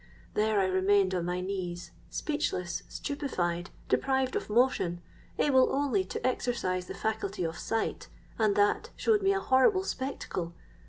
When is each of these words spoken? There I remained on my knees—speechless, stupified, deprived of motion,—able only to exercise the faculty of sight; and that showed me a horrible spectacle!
There 0.33 0.59
I 0.59 0.65
remained 0.65 1.13
on 1.13 1.25
my 1.25 1.41
knees—speechless, 1.41 2.81
stupified, 2.89 3.69
deprived 3.87 4.35
of 4.35 4.49
motion,—able 4.49 5.69
only 5.71 6.03
to 6.05 6.25
exercise 6.25 6.87
the 6.87 6.95
faculty 6.95 7.43
of 7.43 7.55
sight; 7.55 8.07
and 8.39 8.55
that 8.55 8.89
showed 8.95 9.21
me 9.21 9.31
a 9.31 9.39
horrible 9.39 9.83
spectacle! 9.83 10.55